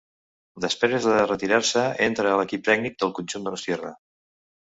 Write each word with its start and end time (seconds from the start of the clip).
Després 0.63 1.03
de 1.09 1.17
retirar-se 1.31 1.83
entra 2.05 2.31
a 2.31 2.39
l'equip 2.39 2.65
tècnic 2.71 2.97
del 3.05 3.13
conjunt 3.21 3.47
donostiarra. 3.49 3.93